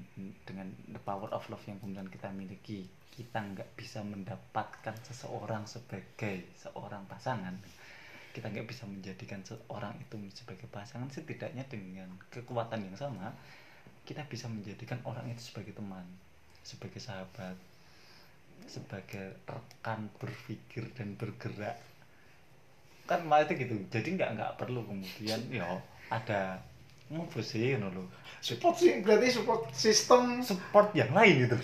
dengan 0.46 0.68
the 0.94 1.02
power 1.02 1.34
of 1.34 1.42
love 1.50 1.66
yang 1.66 1.82
kemudian 1.82 2.06
kita 2.06 2.30
miliki 2.30 2.86
kita 3.10 3.42
nggak 3.42 3.74
bisa 3.74 4.06
mendapatkan 4.06 4.94
seseorang 5.02 5.66
sebagai 5.66 6.54
seorang 6.54 7.02
pasangan 7.10 7.58
kita 8.30 8.46
nggak 8.46 8.70
bisa 8.70 8.86
menjadikan 8.86 9.42
seorang 9.42 9.98
itu 9.98 10.22
sebagai 10.38 10.70
pasangan 10.70 11.10
setidaknya 11.10 11.66
dengan 11.66 12.14
kekuatan 12.30 12.86
yang 12.86 12.94
sama 12.94 13.34
kita 14.06 14.22
bisa 14.30 14.46
menjadikan 14.46 15.02
orang 15.02 15.26
itu 15.34 15.50
sebagai 15.50 15.74
teman 15.74 16.06
sebagai 16.62 17.02
sahabat 17.02 17.58
sebagai 18.70 19.34
rekan 19.50 20.14
berpikir 20.22 20.94
dan 20.94 21.18
bergerak 21.18 21.82
kan 23.10 23.26
malah 23.26 23.50
itu 23.50 23.66
gitu. 23.66 23.74
Jadi 23.90 24.14
nggak 24.22 24.30
nggak 24.38 24.52
perlu 24.62 24.86
kemudian 24.86 25.42
ya 25.50 25.66
ada 26.14 26.62
mau 27.10 27.26
sih 27.42 27.74
ngono 27.74 27.90
lho. 27.90 28.04
support 28.40 28.78
sih 28.78 29.02
berarti 29.02 29.34
support 29.34 29.66
sistem. 29.74 30.46
Support 30.46 30.94
yang 30.94 31.10
lain 31.12 31.50
gitu. 31.50 31.58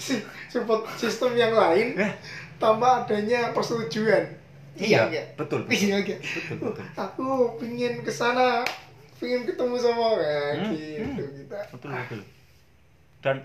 Support 0.50 0.90
sistem 0.98 1.38
yang 1.38 1.54
lain 1.54 1.94
Eh, 1.96 2.12
tanpa 2.58 3.06
adanya 3.06 3.54
persetujuan. 3.54 4.25
Iya 4.75 5.08
enggak? 5.08 5.25
betul 5.40 5.64
betul. 5.70 5.78
Iya 5.88 5.96
enggak? 6.02 6.20
betul 6.20 6.58
betul. 6.60 6.86
Aku 6.98 7.28
pingin 7.62 8.02
ke 8.02 8.12
sana 8.12 8.66
pingin 9.16 9.48
ketemu 9.48 9.75
sama 9.80 10.20
ya, 10.20 10.42
Hmm, 10.60 10.74
gitu 10.75 11.24
hmm. 11.24 11.32
kita 11.46 11.60
betul 11.72 11.90
betul. 11.96 12.22
Dan 13.24 13.38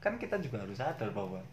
kan 0.00 0.16
kita 0.16 0.40
juga 0.40 0.64
harus 0.64 0.80
sadar 0.80 1.12
bahwa 1.12 1.44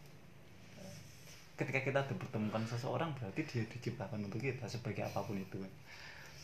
ketika 1.58 1.82
kita 1.82 2.00
dipertemukan 2.06 2.64
seseorang 2.70 3.18
berarti 3.18 3.42
dia 3.50 3.66
diciptakan 3.66 4.30
untuk 4.30 4.40
kita 4.40 4.70
sebagai 4.70 5.10
apa 5.10 5.26
pun 5.26 5.42
itu. 5.42 5.58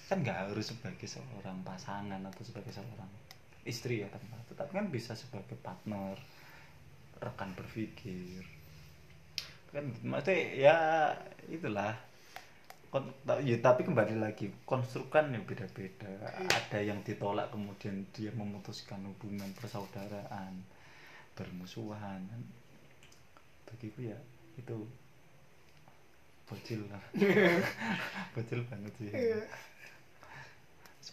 Kan 0.09 0.25
nggak 0.25 0.49
harus 0.49 0.73
sebagai 0.73 1.05
seorang 1.05 1.61
pasangan 1.61 2.19
atau 2.19 2.43
sebagai 2.43 2.73
seorang 2.73 3.07
istri 3.63 4.03
ya 4.03 4.11
teman 4.11 4.35
tetapi 4.51 4.75
kan 4.75 4.87
bisa 4.91 5.15
sebagai 5.15 5.55
partner 5.61 6.17
rekan 7.21 7.53
berpikir. 7.53 8.43
Kan 9.69 9.93
maksudnya 10.01 10.37
ya 10.57 10.77
itulah. 11.47 11.93
Kon, 12.93 13.09
ya, 13.41 13.57
tapi 13.57 13.81
kembali 13.89 14.21
lagi 14.21 14.53
konstrukan 14.69 15.33
yang 15.33 15.41
beda-beda. 15.49 16.13
Ada 16.45 16.77
yang 16.77 17.01
ditolak 17.01 17.49
kemudian 17.49 18.05
dia 18.13 18.29
memutuskan 18.37 19.01
hubungan 19.09 19.49
persaudaraan 19.57 20.61
bermusuhan. 21.33 22.21
Kan 22.21 22.41
bagiku 23.65 24.13
ya 24.13 24.19
itu 24.61 24.85
bocil. 26.49 26.81
Lah 26.89 27.03
bocil 28.33 28.61
banget 28.67 28.93
sih. 28.99 29.11
Iya. 29.11 29.43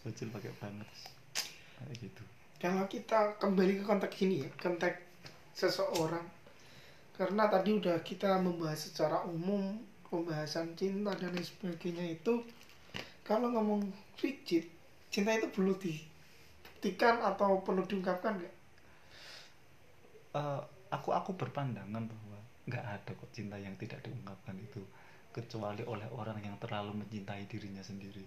bocil 0.00 0.28
pakai 0.32 0.52
banget. 0.56 0.88
Kayak 1.76 1.94
gitu. 2.00 2.22
Kalau 2.60 2.84
kita 2.88 3.36
kembali 3.40 3.80
ke 3.80 3.84
konteks 3.84 4.16
ini 4.24 4.44
ya 4.44 4.50
konteks 4.60 5.00
seseorang. 5.56 6.24
Karena 7.16 7.52
tadi 7.52 7.76
udah 7.76 8.00
kita 8.00 8.40
membahas 8.40 8.88
secara 8.88 9.24
umum 9.28 9.76
pembahasan 10.08 10.74
cinta 10.74 11.14
dan 11.14 11.30
lain 11.30 11.46
sebagainya 11.46 12.18
itu 12.18 12.42
kalau 13.22 13.52
ngomong 13.54 13.86
rigid 14.18 14.66
cinta 15.12 15.36
itu 15.38 15.46
perlu 15.54 15.76
dibuktikan 15.78 17.22
atau 17.22 17.62
perlu 17.62 17.86
diungkapkan 17.86 18.40
nggak? 18.40 18.54
Eh, 20.34 20.60
aku 20.90 21.14
aku 21.14 21.30
berpandangan 21.38 22.02
bahwa 22.06 22.38
nggak 22.66 22.84
ada 22.86 23.10
kok 23.14 23.30
cinta 23.34 23.54
yang 23.58 23.74
tidak 23.78 24.02
diungkapkan 24.02 24.58
itu 24.58 24.82
kecuali 25.30 25.86
oleh 25.86 26.06
orang 26.10 26.42
yang 26.42 26.56
terlalu 26.58 27.02
mencintai 27.02 27.46
dirinya 27.46 27.82
sendiri. 27.82 28.22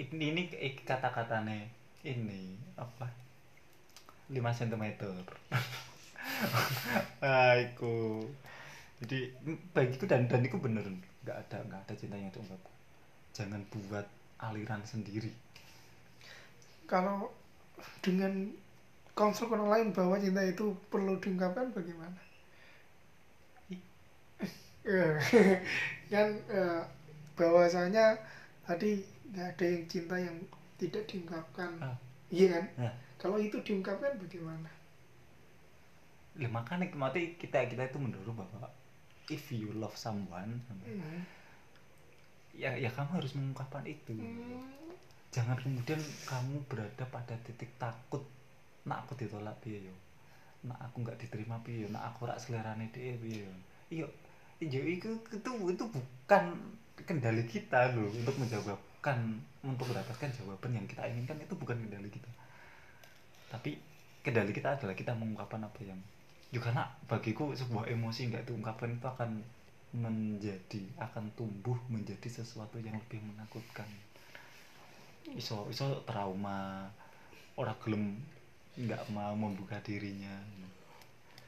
Ini 0.00 0.24
ini 0.32 0.42
kata-katanya 0.86 1.66
ini 2.06 2.56
apa? 2.78 3.10
5 4.30 4.38
cm 4.38 4.84
ah 7.26 7.54
iku. 7.58 8.22
Jadi 9.02 9.34
mm, 9.44 9.74
bagiku 9.74 10.06
dan 10.06 10.30
dan 10.30 10.46
itu 10.46 10.56
bener. 10.56 10.86
Nggak 11.26 11.36
ada 11.48 11.58
nggak 11.66 11.80
ada 11.84 11.94
cinta 11.98 12.16
yang 12.16 12.30
diungkapkan 12.30 12.80
jangan 13.34 13.62
buat 13.72 14.06
aliran 14.42 14.82
sendiri. 14.84 15.30
Kalau 16.84 17.30
dengan 18.02 18.50
konstruk 19.14 19.54
orang 19.54 19.70
lain 19.70 19.88
bahwa 19.94 20.18
cinta 20.18 20.42
itu 20.42 20.74
perlu 20.90 21.18
diungkapkan 21.22 21.70
bagaimana 21.70 22.18
kan 26.12 26.28
eh, 26.48 26.82
bahwasanya 27.36 28.16
tadi 28.64 29.04
nggak 29.30 29.48
ada 29.56 29.66
yang 29.66 29.84
cinta 29.86 30.16
yang 30.16 30.36
tidak 30.80 31.04
diungkapkan. 31.06 31.70
Ah. 31.84 31.96
iya 32.32 32.56
kan? 32.56 32.64
Nah, 32.80 32.92
kalau 33.20 33.36
itu 33.36 33.60
diungkapkan 33.60 34.16
bagaimana? 34.16 34.70
Lah 36.40 36.50
makanya 36.50 36.88
mati 36.96 37.36
kita 37.36 37.68
kita 37.68 37.84
itu 37.92 37.98
mendorong 38.00 38.40
bahwa 38.40 38.68
if 39.28 39.52
you 39.52 39.70
love 39.76 39.94
someone 39.94 40.62
Hmm. 40.66 41.22
ya 42.56 42.74
ya 42.74 42.90
kamu 42.90 43.20
harus 43.20 43.36
mengungkapkan 43.36 43.84
itu. 43.86 44.16
Hmm. 44.16 44.64
jangan 45.30 45.54
kemudian 45.62 46.02
kamu 46.26 46.58
berada 46.66 47.06
pada 47.06 47.38
titik 47.46 47.70
takut 47.78 48.26
nak 48.82 49.06
aku 49.06 49.14
ditolak 49.20 49.54
piye 49.62 49.86
yo? 49.86 49.94
Nak 50.66 50.90
aku 50.90 51.06
nggak 51.06 51.20
diterima 51.22 51.62
piye 51.62 51.86
yo? 51.86 51.88
Nak 51.94 52.14
aku 52.16 52.26
rak 52.26 52.40
selerane 52.42 52.90
dhewe 52.90 53.14
piye 53.20 53.46
yo 53.46 54.08
iya 54.60 54.80
itu 54.84 55.10
itu 55.32 55.50
itu 55.72 55.84
bukan 55.88 56.44
kendali 57.08 57.44
kita 57.48 57.96
loh 57.96 58.12
untuk 58.12 58.36
menjawabkan 58.36 59.40
untuk 59.64 59.88
mendapatkan 59.88 60.28
jawaban 60.36 60.76
yang 60.76 60.86
kita 60.86 61.08
inginkan. 61.08 61.40
Itu 61.40 61.56
bukan 61.56 61.80
kendali 61.80 62.12
kita. 62.12 62.28
Tapi 63.48 63.80
kendali 64.20 64.52
kita 64.52 64.76
adalah 64.76 64.92
kita 64.92 65.16
mengungkapkan 65.16 65.64
apa 65.64 65.80
yang 65.80 66.00
juga 66.50 66.70
karena 66.70 66.84
bagiku 67.06 67.54
sebuah 67.54 67.88
emosi 67.88 68.20
nggak 68.28 68.44
diungkapkan 68.50 68.90
itu 68.90 69.06
akan 69.06 69.30
menjadi 69.90 70.82
akan 70.98 71.30
tumbuh 71.34 71.78
menjadi 71.88 72.28
sesuatu 72.28 72.76
yang 72.78 72.94
lebih 73.00 73.22
menakutkan. 73.24 73.86
Iso 75.34 75.66
iso 75.72 76.04
trauma 76.04 76.90
orang 77.56 77.78
gelem 77.80 78.04
nggak 78.76 79.02
mau 79.10 79.34
membuka 79.34 79.80
dirinya 79.82 80.36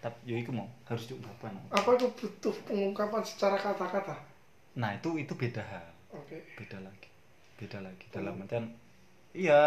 tapi 0.03 0.19
yo 0.27 0.35
iku 0.35 0.51
mau 0.51 0.67
harus 0.91 1.07
diungkapkan. 1.07 1.55
Apa 1.71 1.95
itu 1.95 2.11
butuh 2.11 2.55
pengungkapan 2.67 3.23
secara 3.23 3.55
kata-kata? 3.55 4.19
Nah 4.75 4.99
itu 4.99 5.15
itu 5.17 5.33
beda 5.39 5.63
hal. 5.63 5.87
Oke. 6.11 6.43
Beda 6.59 6.83
lagi 6.83 7.13
beda 7.63 7.79
lagi. 7.79 8.05
Hmm. 8.11 8.15
dalam 8.19 8.43
artian 8.43 8.67
iya 9.31 9.63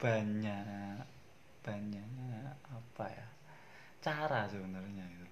banyak 0.00 1.04
banyak 1.60 2.08
apa 2.72 3.04
ya 3.12 3.28
cara 4.00 4.48
sebenarnya 4.48 5.04
itu. 5.12 5.28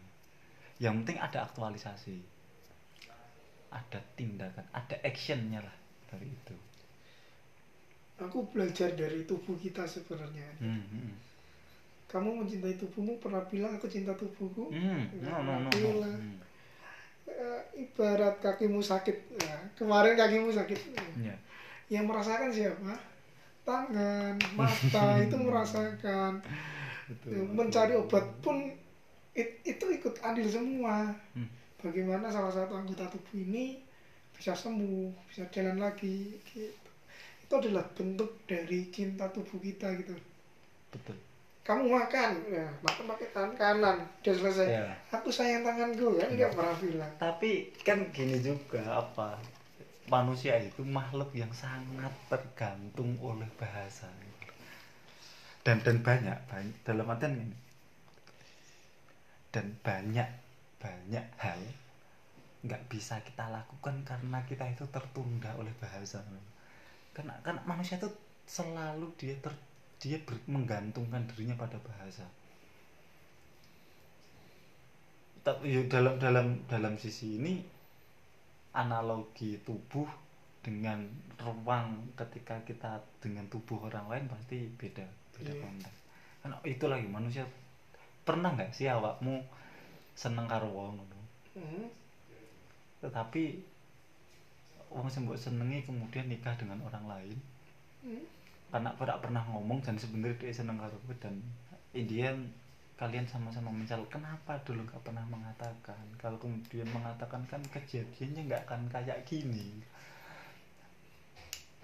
Yang 0.84 0.94
penting 1.04 1.18
ada 1.24 1.38
aktualisasi 1.48 2.16
ada 3.72 4.00
tindakan 4.16 4.68
ada 4.76 4.96
actionnya 5.00 5.64
lah 5.64 5.76
dari 6.12 6.28
itu. 6.28 6.56
Aku 8.20 8.44
belajar 8.52 8.92
dari 8.92 9.24
tubuh 9.24 9.56
kita 9.56 9.88
sebenarnya. 9.88 10.60
Hmm, 10.60 10.84
hmm. 10.84 11.14
Kamu 12.12 12.44
mencintai 12.44 12.76
tubuhmu 12.76 13.16
pernah 13.16 13.40
bilang 13.46 13.72
aku 13.72 13.88
cinta 13.88 14.12
tubuhku 14.12 14.68
Hmm, 14.68 15.08
no, 15.18 15.40
no, 15.40 15.52
no, 15.58 15.64
no. 15.64 15.70
Gila. 15.72 16.12
Hmm. 16.12 16.36
Eh, 17.24 17.60
ibarat 17.80 18.36
kakimu 18.38 18.78
sakit 18.78 19.16
ya, 19.40 19.56
kemarin 19.72 20.12
kakimu 20.12 20.52
sakit 20.52 20.76
Ya. 21.18 21.32
yang 21.88 22.04
merasakan 22.04 22.52
siapa 22.52 22.92
tangan 23.62 24.36
mata 24.52 25.06
itu 25.24 25.36
merasakan 25.36 26.42
Betul. 27.06 27.48
mencari 27.48 27.94
obat 27.94 28.26
pun 28.38 28.74
it- 29.32 29.62
itu 29.62 29.84
ikut 29.88 30.20
andil 30.20 30.44
semua 30.44 31.08
Hmm. 31.32 31.48
bagaimana 31.78 32.28
salah 32.28 32.50
satu 32.50 32.74
anggota 32.74 33.08
tubuh 33.08 33.38
ini 33.38 33.80
bisa 34.32 34.52
sembuh 34.52 35.08
bisa 35.26 35.46
jalan 35.48 35.78
lagi 35.78 36.36
gitu 36.44 36.90
itu 37.40 37.52
adalah 37.54 37.86
bentuk 37.88 38.44
dari 38.44 38.88
cinta 38.88 39.30
tubuh 39.30 39.56
kita 39.56 39.88
gitu 39.96 40.12
Betul. 40.90 41.16
Kamu 41.62 41.94
makan. 41.94 42.30
Ya 42.50 42.66
makan 42.82 43.04
pakai 43.06 43.28
tangan 43.30 43.52
kanan. 43.54 43.96
Udah 44.22 44.34
selesai. 44.34 44.66
Ya. 44.66 44.84
aku 45.14 45.30
sayang 45.30 45.62
tanganku 45.62 46.18
kan? 46.18 46.28
Nggak 46.34 46.52
pernah 46.58 46.76
bilang. 46.82 47.12
Tapi 47.18 47.70
kan 47.86 47.98
gini 48.10 48.42
juga 48.42 48.82
apa 48.82 49.38
manusia 50.10 50.58
itu 50.58 50.82
makhluk 50.82 51.30
yang 51.32 51.50
sangat 51.54 52.10
tergantung 52.26 53.14
oleh 53.22 53.46
bahasa 53.54 54.10
dan 55.62 55.78
dan 55.86 56.02
banyak 56.02 56.34
banyak 56.50 56.76
dalam 56.82 57.06
artian 57.06 57.38
ini 57.38 57.56
dan 59.54 59.78
banyak 59.86 60.26
banyak 60.82 61.26
hal 61.38 61.60
nggak 62.66 62.82
bisa 62.90 63.22
kita 63.22 63.46
lakukan 63.46 64.02
karena 64.02 64.42
kita 64.46 64.66
itu 64.70 64.86
tertunda 64.90 65.50
oleh 65.58 65.70
bahasa. 65.78 66.22
Karena 67.14 67.34
kan 67.42 67.58
manusia 67.66 67.98
itu 67.98 68.10
selalu 68.46 69.10
dia 69.18 69.34
ter 69.38 69.54
dia 70.02 70.18
ber- 70.26 70.42
menggantungkan 70.50 71.22
dirinya 71.30 71.54
pada 71.54 71.78
bahasa 71.78 72.26
tapi 75.42 75.74
ya 75.74 75.82
dalam 75.90 76.18
dalam 76.22 76.46
dalam 76.70 76.94
sisi 76.94 77.38
ini 77.38 77.62
analogi 78.74 79.58
tubuh 79.66 80.06
dengan 80.62 81.02
ruang 81.42 82.14
ketika 82.14 82.54
kita 82.62 83.02
dengan 83.18 83.42
tubuh 83.50 83.90
orang 83.90 84.06
lain 84.06 84.24
pasti 84.30 84.70
beda 84.78 85.02
beda 85.34 85.50
Iya. 85.50 85.58
konteks 85.58 85.98
karena 86.42 86.56
itu 86.62 86.84
lagi 86.86 87.06
manusia 87.10 87.42
pernah 88.22 88.54
nggak 88.54 88.70
sih 88.70 88.86
awakmu 88.86 89.42
seneng 90.14 90.46
karo 90.46 90.70
wong? 90.70 90.94
Hmm. 91.58 91.90
tetapi 93.02 93.58
wong 94.94 95.10
sing 95.10 95.26
mbok 95.26 95.36
senengi 95.36 95.82
kemudian 95.82 96.30
nikah 96.30 96.54
dengan 96.54 96.78
orang 96.86 97.06
lain 97.06 97.38
Hmm. 98.02 98.18
Karena 98.72 98.88
aku 98.96 99.04
tak 99.04 99.20
pernah 99.20 99.44
ngomong 99.52 99.84
dan 99.84 100.00
sebenarnya 100.00 100.40
dia 100.40 100.52
seneng 100.56 100.80
karo 100.80 100.96
gue 101.04 101.16
dan 101.20 101.36
Indian 101.92 102.48
kalian 102.96 103.28
sama-sama 103.28 103.68
mencari 103.68 104.00
kenapa 104.08 104.56
dulu 104.64 104.88
nggak 104.88 105.02
pernah 105.04 105.26
mengatakan? 105.28 106.00
Kalau 106.16 106.40
kemudian 106.40 106.88
mengatakan 106.88 107.44
kan 107.50 107.60
kejadiannya 107.68 108.48
nggak 108.48 108.62
akan 108.64 108.88
kayak 108.88 109.28
gini. 109.28 109.84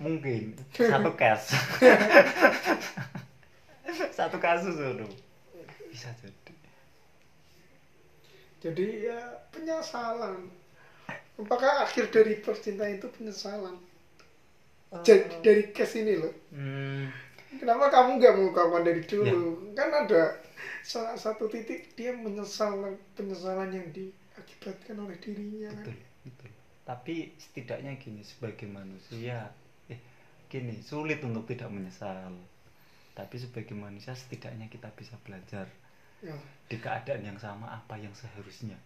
Mungkin. 0.00 0.56
Satu 0.72 1.12
case 1.18 1.48
satu 4.18 4.38
kasus 4.38 4.76
itu 4.76 5.08
bisa 5.88 6.10
jadi. 6.20 6.54
Jadi 8.58 8.86
ya 9.06 9.20
penyesalan. 9.54 10.50
Apakah 11.38 11.86
akhir 11.86 12.10
dari 12.10 12.42
percintaan 12.42 12.98
itu 12.98 13.06
penyesalan 13.14 13.78
jadi 15.04 15.28
dari 15.44 15.62
case 15.72 16.00
ini 16.00 16.14
loh. 16.16 16.32
Hmm, 16.48 17.12
kenapa 17.60 17.92
kamu 17.92 18.16
nggak 18.16 18.34
mengungkapkan 18.40 18.82
dari 18.88 19.02
dulu? 19.04 19.72
Kan 19.76 19.92
ada 19.92 20.40
salah 20.80 21.16
satu 21.16 21.44
titik 21.52 21.92
dia 21.92 22.16
menyesal 22.16 22.96
penyesalan 23.12 23.68
yang 23.68 23.86
diakibatkan 23.92 24.96
oleh 24.96 25.16
dirinya. 25.20 25.68
Kan 25.68 25.84
betul 25.84 25.96
betul. 26.24 26.50
Tapi 26.88 27.14
setidaknya 27.36 28.00
gini 28.00 28.24
sebagai 28.24 28.64
manusia 28.64 29.52
eh 29.92 30.00
gini 30.48 30.80
sulit 30.80 31.20
untuk 31.20 31.44
tidak 31.44 31.68
menyesal. 31.68 32.32
Tapi 33.12 33.36
sebagai 33.36 33.76
manusia 33.76 34.16
setidaknya 34.16 34.72
kita 34.72 34.88
bisa 34.96 35.20
belajar 35.20 35.68
ya. 36.24 36.32
di 36.70 36.76
keadaan 36.80 37.28
yang 37.28 37.36
sama 37.36 37.76
apa 37.76 38.00
yang 38.00 38.14
seharusnya. 38.16 38.80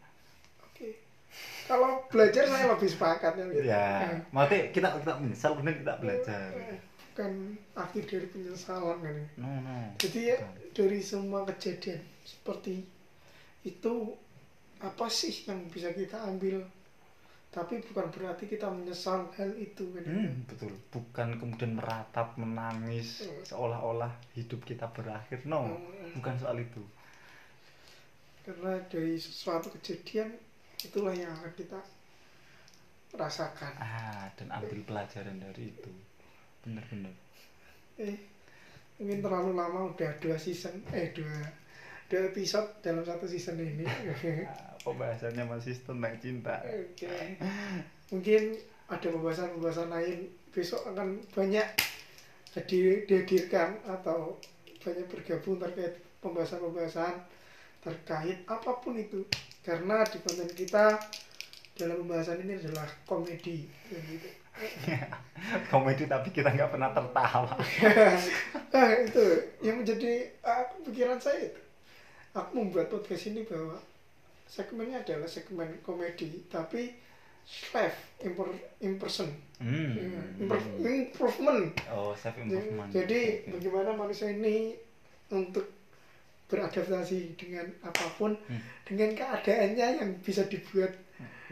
Oke 0.66 1.11
kalau 1.66 2.04
belajar 2.10 2.44
saya 2.44 2.74
lebih 2.74 2.88
sepakat 2.90 3.32
ya 3.38 3.44
gitu. 3.48 3.64
ya 3.64 3.86
maksudnya 4.34 4.60
kita 4.74 4.88
kita 5.00 5.12
menyesal 5.18 5.50
kemudian 5.56 5.78
kita 5.80 5.94
belajar 6.02 6.48
bukan 7.12 7.32
akhir 7.76 8.02
dari 8.08 8.26
penyesalan 8.28 8.98
kan 9.00 9.14
ya. 9.14 9.26
no 9.40 9.50
no 9.60 9.76
jadi 10.00 10.20
ya 10.32 10.36
dari 10.72 10.98
semua 11.00 11.44
kejadian 11.48 12.00
seperti 12.24 12.84
itu 13.62 13.94
apa 14.82 15.06
sih 15.06 15.46
yang 15.46 15.68
bisa 15.70 15.94
kita 15.94 16.18
ambil 16.26 16.64
tapi 17.52 17.84
bukan 17.84 18.08
berarti 18.08 18.48
kita 18.48 18.64
menyesal 18.72 19.28
hal 19.36 19.52
itu 19.60 19.84
kan 19.92 20.02
ya. 20.02 20.10
Hmm, 20.10 20.32
betul 20.48 20.72
bukan 20.88 21.28
kemudian 21.36 21.76
meratap 21.76 22.32
menangis 22.40 23.28
Hmm. 23.28 23.44
seolah-olah 23.44 24.12
hidup 24.32 24.64
kita 24.64 24.88
berakhir 24.88 25.44
no 25.44 25.68
Hmm. 25.68 26.16
bukan 26.16 26.34
soal 26.40 26.58
itu 26.58 26.80
karena 28.42 28.82
dari 28.90 29.14
sesuatu 29.14 29.70
kejadian 29.70 30.34
itulah 30.88 31.14
yang 31.14 31.30
akan 31.30 31.52
kita 31.54 31.80
rasakan. 33.12 33.72
Ah 33.76 34.26
dan 34.34 34.48
ambil 34.48 34.80
pelajaran 34.88 35.36
dari 35.36 35.70
itu. 35.70 35.92
Benar-benar 36.64 37.14
eh 38.00 38.16
mungkin 38.96 39.20
terlalu 39.20 39.52
lama 39.52 39.92
udah 39.92 40.10
dua 40.22 40.36
season 40.40 40.80
eh 40.96 41.12
dua 41.12 41.44
dua 42.08 42.32
episode 42.32 42.68
dalam 42.80 43.04
satu 43.04 43.28
season 43.28 43.60
ini. 43.60 43.84
Ah, 44.48 44.74
pembahasannya 44.82 45.46
masih 45.46 45.78
tentang 45.78 46.16
cinta. 46.18 46.58
Oke. 46.66 47.38
Mungkin 48.10 48.58
ada 48.90 49.06
pembahasan-pembahasan 49.06 49.94
lain. 49.94 50.26
Besok 50.50 50.90
akan 50.90 51.22
banyak 51.30 51.64
di- 52.66 53.06
dihadirkan 53.06 53.78
atau 53.86 54.36
banyak 54.82 55.06
bergabung 55.06 55.62
terkait 55.62 55.94
pembahasan-pembahasan 56.18 57.14
terkait 57.82 58.42
apa 58.46 58.78
pun 58.78 58.94
itu 58.94 59.22
karena 59.62 60.02
di 60.02 60.18
konten 60.18 60.48
kita 60.48 60.98
dalam 61.72 61.96
pembahasan 61.98 62.42
ini 62.42 62.58
adalah 62.58 62.84
komedi 63.02 63.64
gitu. 63.88 64.28
komedi 65.72 66.04
tapi 66.04 66.28
kita 66.28 66.50
nggak 66.50 66.70
pernah 66.70 66.90
tertawa 66.90 67.56
nah 68.68 68.88
itu 69.00 69.24
yang 69.60 69.80
menjadi 69.80 70.12
ah, 70.42 70.66
pikiran 70.78 71.16
saya 71.16 71.48
itu 71.48 71.60
aku 72.30 72.50
membuat 72.54 72.88
podcast 72.88 73.26
ini 73.26 73.42
bahwa 73.42 73.80
segmennya 74.44 75.00
adalah 75.00 75.24
segmen 75.24 75.80
komedi 75.80 76.44
tapi 76.46 76.92
imper, 78.20 78.48
imperson 78.78 79.30
Hmm. 79.62 79.94
Improve- 80.42 80.82
improvement 80.82 81.70
Oh, 81.88 82.10
self 82.12 82.34
improvement. 82.34 82.90
jadi 82.90 83.46
bagaimana 83.46 83.94
manusia 83.94 84.26
ini 84.26 84.74
untuk 85.30 85.62
beradaptasi 86.52 87.32
dengan 87.34 87.64
apa 87.80 88.04
pun 88.14 88.36
Hmm. 88.42 88.60
dengan 88.84 89.10
keadaannya 89.12 89.86
yang 89.96 90.10
bisa 90.20 90.44
dibuat 90.44 90.92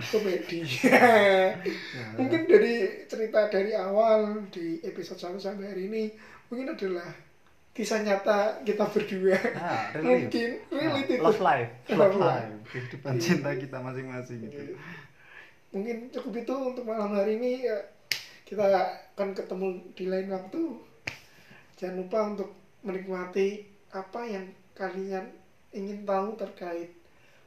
komedi 0.07 0.61
Ya. 0.85 2.05
mungkin 2.15 2.45
dari 2.45 2.75
cerita 3.05 3.49
dari 3.49 3.73
awal 3.73 4.45
di 4.49 4.81
episode 4.83 5.17
1 5.19 5.41
sampai 5.41 5.67
hari 5.67 5.89
ini 5.89 6.03
mungkin 6.47 6.71
adalah 6.71 7.09
kisah 7.71 8.01
nyata 8.01 8.61
kita 8.61 8.85
berdua 8.87 9.37
Ah, 9.55 9.89
relate. 9.95 10.05
mungkin 10.05 10.49
relate 10.69 11.11
itu 11.11 11.23
Love 11.23 11.41
life, 11.41 11.71
Love 11.91 12.19
life. 12.19 12.53
kehidupan 12.67 13.15
cinta 13.17 13.51
kita 13.55 13.77
masing-masing 13.79 14.41
gitu. 14.45 14.77
mungkin 15.71 15.97
cukup 16.11 16.35
itu 16.37 16.55
untuk 16.67 16.83
malam 16.83 17.15
hari 17.15 17.37
ini 17.37 17.63
ya, 17.63 17.79
kita 18.43 18.67
akan 19.15 19.31
ketemu 19.33 19.67
di 19.95 20.05
lain 20.05 20.29
waktu 20.29 20.61
jangan 21.77 21.97
lupa 21.97 22.19
untuk 22.27 22.51
menikmati 22.83 23.63
apa 23.91 24.21
yang 24.25 24.51
kalian 24.75 25.27
ingin 25.71 26.03
tahu 26.03 26.35
terkait 26.35 26.91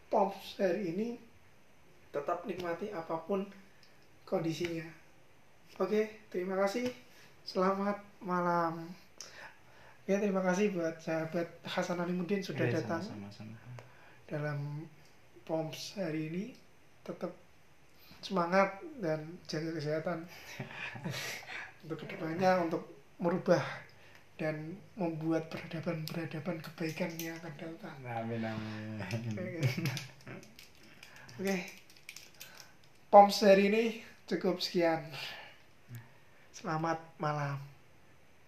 Pops 0.07 0.61
hari 0.61 0.93
ini 0.93 1.07
tetap 2.13 2.45
nikmati 2.45 2.93
apa 2.93 3.17
pun 3.25 3.41
kondisinya. 4.23 4.85
Oke 5.81 6.29
terima 6.29 6.53
kasih. 6.61 6.93
Selamat 7.43 7.97
malam. 8.21 8.87
Ya 10.05 10.19
terima 10.19 10.43
kasih 10.43 10.75
buat 10.75 10.99
sahabat 11.01 11.47
Hasan 11.63 11.97
Alimuddin 11.97 12.43
sudah 12.43 12.67
Iya, 12.67 12.83
datang 12.83 13.01
sama-sama, 13.01 13.55
sama. 13.55 13.57
dalam 14.27 14.85
POMS 15.47 15.95
hari 15.97 16.29
ini. 16.29 16.43
Tetap 17.03 17.31
semangat 18.21 18.79
dan 19.01 19.39
jaga 19.49 19.75
kesehatan. 19.75 20.23
Untuk 21.83 21.99
ke 21.99 22.15
depannya 22.15 22.63
untuk 22.63 22.79
merubah 23.19 23.59
dan 24.43 24.75
membuat 24.99 25.47
peradaban-peradaban 25.47 26.59
kebaikan 26.59 27.15
yang 27.15 27.39
akan 27.39 27.53
datang. 27.55 27.95
Amin 28.03 28.43
amin. 28.43 28.99
Oke. 29.39 29.63
Oke. 31.39 31.57
POMS 33.07 33.37
hari 33.47 33.71
ini 33.71 33.83
cukup 34.27 34.59
sekian. 34.59 35.07
Selamat 36.51 36.99
malam. 37.23 37.72